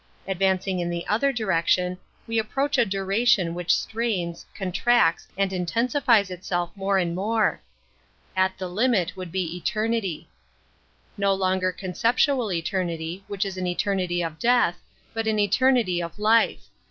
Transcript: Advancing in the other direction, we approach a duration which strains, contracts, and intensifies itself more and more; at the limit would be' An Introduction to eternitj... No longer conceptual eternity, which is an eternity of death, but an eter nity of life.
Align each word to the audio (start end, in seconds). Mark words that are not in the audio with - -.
Advancing 0.27 0.79
in 0.79 0.89
the 0.89 1.05
other 1.05 1.31
direction, 1.31 1.95
we 2.25 2.39
approach 2.39 2.79
a 2.79 2.85
duration 2.87 3.53
which 3.53 3.71
strains, 3.77 4.47
contracts, 4.55 5.27
and 5.37 5.53
intensifies 5.53 6.31
itself 6.31 6.71
more 6.75 6.97
and 6.97 7.13
more; 7.13 7.61
at 8.35 8.57
the 8.57 8.67
limit 8.67 9.15
would 9.15 9.31
be' 9.31 9.41
An 9.43 9.55
Introduction 9.57 9.91
to 10.01 10.07
eternitj... 10.07 10.25
No 11.19 11.33
longer 11.35 11.71
conceptual 11.71 12.51
eternity, 12.51 13.23
which 13.27 13.45
is 13.45 13.57
an 13.57 13.67
eternity 13.67 14.23
of 14.23 14.39
death, 14.39 14.81
but 15.13 15.27
an 15.27 15.37
eter 15.37 15.71
nity 15.71 16.03
of 16.03 16.17
life. 16.17 16.63